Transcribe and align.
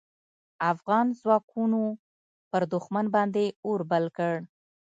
افغان 0.71 1.07
ځواکونو 1.19 1.81
پر 2.51 2.61
دوښمن 2.71 3.05
باندې 3.15 3.45
اور 3.67 3.81
بل 3.91 4.05
کړ. 4.17 4.33